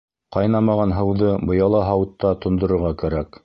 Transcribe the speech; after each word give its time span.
Ҡайнамаған 0.35 0.95
һыуҙы 1.01 1.29
быяла 1.51 1.85
һауытта 1.91 2.35
тондорорға 2.47 2.95
кәрәк. 3.05 3.39